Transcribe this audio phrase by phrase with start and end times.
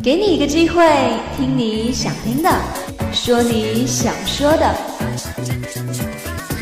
[0.00, 0.84] 给你一个机会，
[1.36, 2.48] 听你想听的，
[3.12, 4.74] 说你想说的，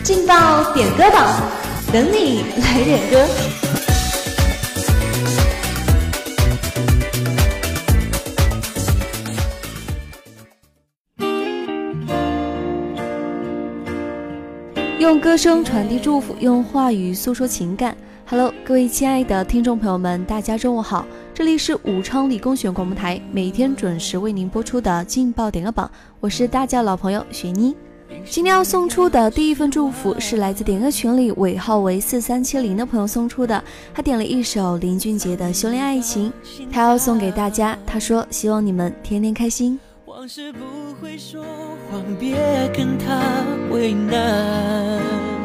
[0.03, 1.43] 劲爆点歌榜，
[1.93, 3.27] 等你来点歌。
[14.99, 17.95] 用歌声传递祝福，用话语诉说情感。
[18.29, 21.07] Hello，各位亲爱的听众朋友们，大家中午好！
[21.33, 27.73] 这里是武昌理工学院广播台，每天准时为您播出的劲爆点歌榜，我是大家老朋友雪妮。
[28.29, 33.63] 今天要送出的第一份祝福是来自点歌群里尾号为四三七零的朋友送出的，
[33.95, 36.33] 他点了一首林俊杰的《修炼爱情》，
[36.73, 37.79] 他要送给大家。
[37.87, 40.59] 他说：“希望你们天天开心。”往事不
[41.01, 41.45] 会说
[41.93, 42.35] 谎，别
[42.75, 43.23] 跟他
[43.71, 45.36] 为难。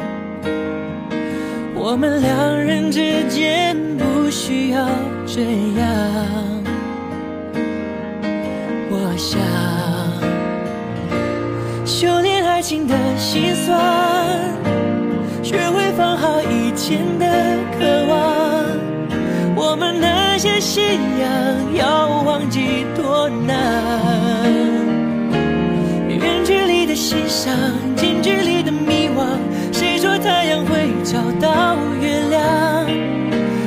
[1.84, 4.86] 我们两人之间不需要
[5.26, 5.42] 这
[5.76, 5.84] 样，
[8.88, 9.40] 我想
[11.84, 13.76] 修炼爱情的心酸，
[15.42, 17.26] 学会放好以前的
[17.76, 18.64] 渴望。
[19.56, 20.84] 我们那些信
[21.18, 24.40] 仰要忘记多难，
[26.08, 27.52] 远距离的欣赏，
[27.96, 29.26] 近距离的迷惘。
[30.18, 32.86] 太阳会找到月亮，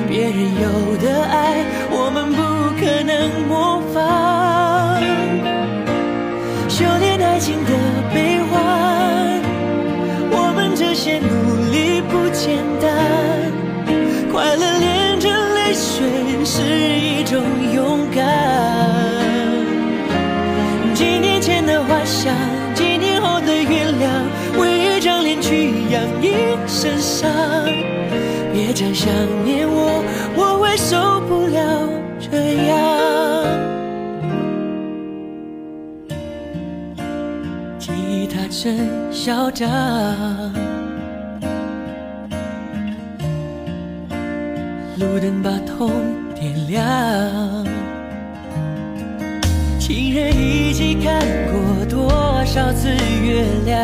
[0.08, 2.42] 别人有的爱，我们不
[2.80, 3.96] 可能模仿。
[6.70, 7.72] 修炼爱情的
[8.14, 9.42] 悲欢，
[10.32, 13.52] 我们这些努力不简单。
[14.32, 17.42] 快乐连着泪水是一种
[26.86, 27.31] 身上，
[28.53, 29.11] 别再想
[29.44, 30.03] 念我，
[30.36, 32.78] 我会受不了这样。
[37.79, 39.68] 吉他真嚣张，
[45.00, 45.90] 路灯把痛
[46.35, 46.85] 点亮，
[49.79, 51.19] 情人一起看
[51.51, 53.84] 过多少次月亮。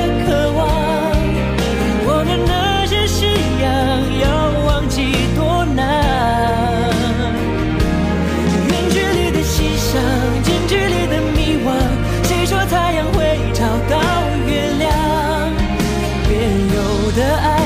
[17.13, 17.60] 的爱，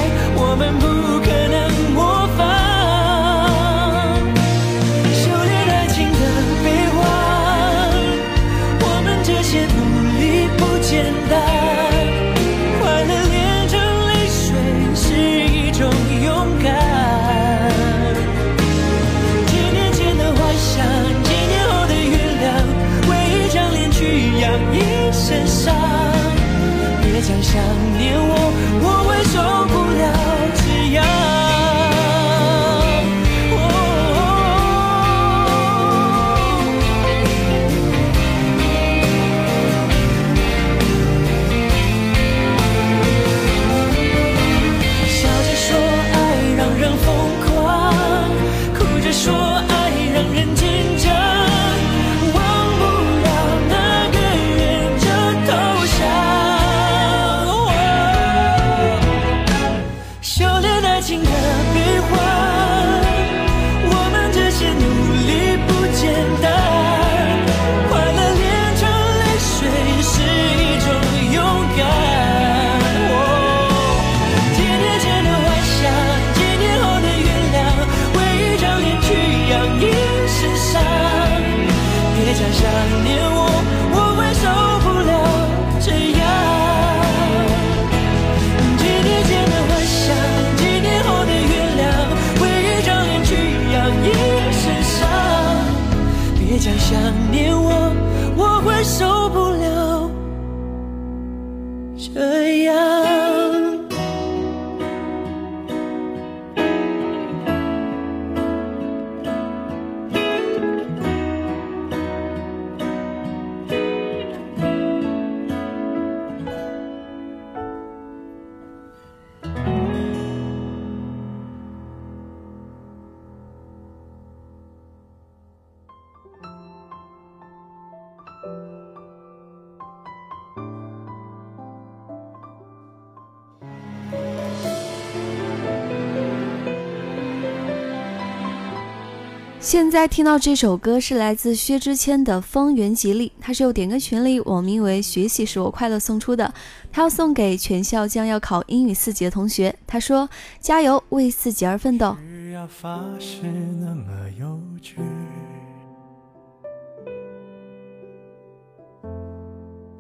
[139.66, 146.54] 现在听到这首歌是来自薛之谦的《风原吉利》，它是由点歌群里网名为“学习使我快乐”送出的，
[146.92, 149.76] 他要送给全校将要考英语四级的同学。
[149.88, 150.30] 他说
[150.62, 152.16] ：“加油，为四级而奋斗。”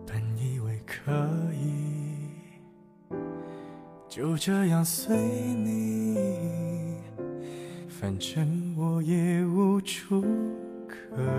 [0.06, 1.12] 本以为可
[1.60, 2.30] 以
[4.08, 6.20] 就这样随你。
[7.90, 10.22] 反正我也无处
[10.86, 10.95] 可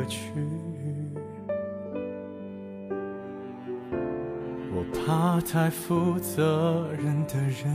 [0.09, 0.19] 去，
[4.73, 7.71] 我怕太负责任的人，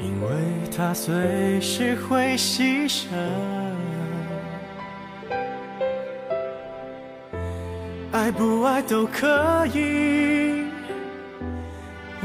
[0.00, 0.28] 因为
[0.76, 3.06] 他随时会牺牲，
[8.10, 10.39] 爱不爱都可以。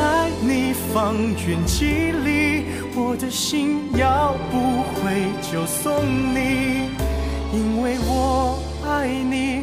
[0.00, 1.16] 我宁愿留在你方
[1.46, 2.64] 圆几里，
[2.94, 6.04] 我的心要不回就送
[6.34, 6.88] 你，
[7.52, 9.62] 因为我爱你，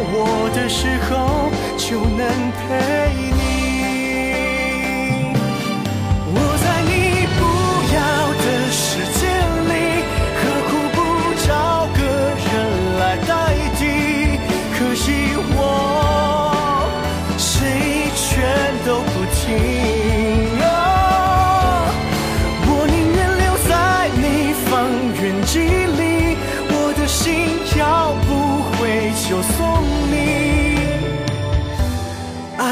[0.00, 2.97] 我的时候就能陪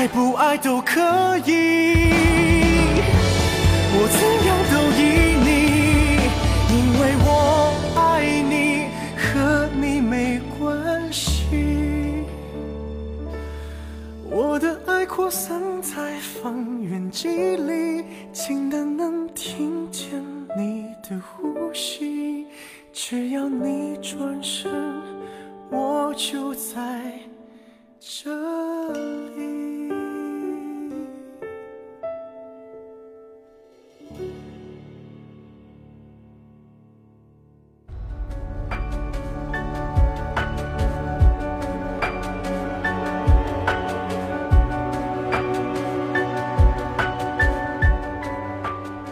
[0.06, 1.00] 爱不爱都可
[1.46, 2.12] 以，
[3.90, 5.02] 我怎样都依
[5.42, 5.48] 你，
[6.70, 7.28] 因为我
[7.96, 8.86] 爱你，
[9.18, 12.24] 和你没关系。
[14.30, 20.24] 我的爱扩散在方圆几里，近的能听见
[20.56, 21.45] 你的呼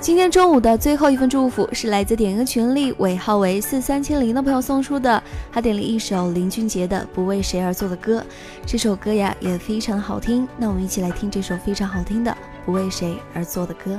[0.05, 8.21] 今天中午的最后一份祝福是来自点歌群里尾号为四三千零的朋友送出的，他点了一首林俊杰的《不为谁而作的歌》，
[8.67, 10.47] 这首歌呀也非常好听。
[10.59, 12.31] 那我们一起来听这首非常好听的
[12.67, 13.99] 《不为谁而作的歌》。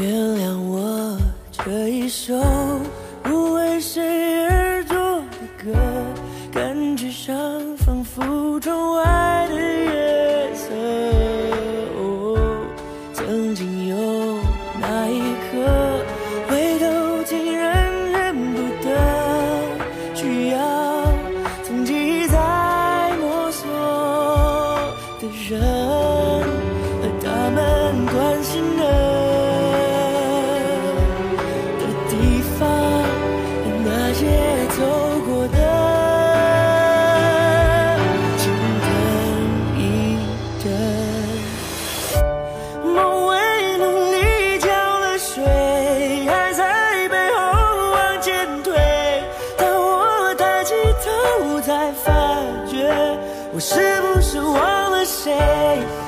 [0.00, 1.18] 原谅我
[1.50, 2.40] 这一首
[3.24, 4.39] 不为谁
[55.38, 55.99] say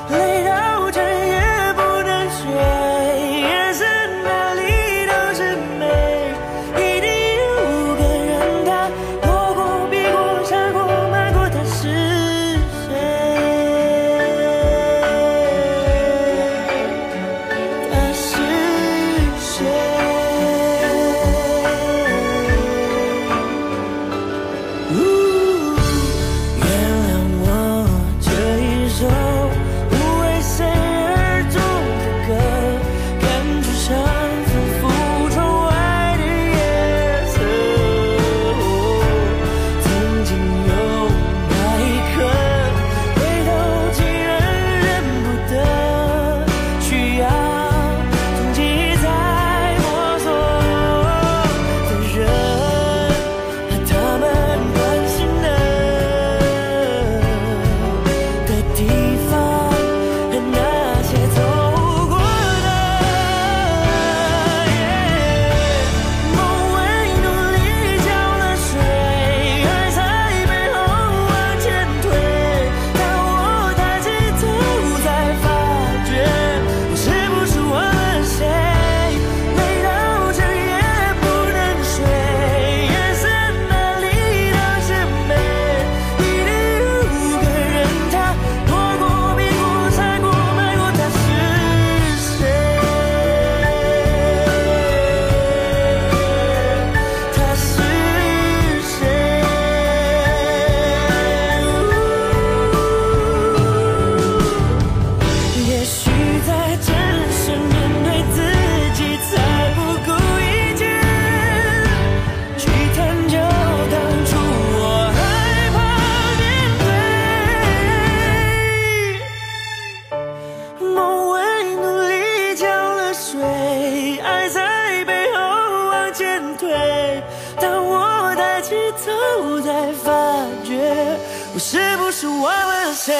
[131.54, 133.14] 我是不是忘了谁？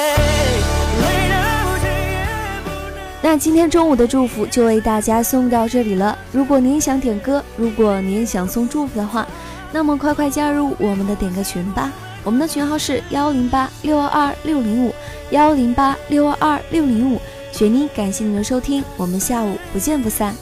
[3.21, 6.17] 那今天中午的祝福就为大家送到这里了。
[6.31, 9.27] 如果您想点歌，如果您想送祝福的话，
[9.71, 11.91] 那么快快加入我们的点歌群吧。
[12.23, 14.93] 我们的群号是幺零八六二二六零五
[15.29, 17.21] 幺零八六二二六零五。
[17.51, 20.35] 雪妮，感谢您的收听，我们下午不见不散。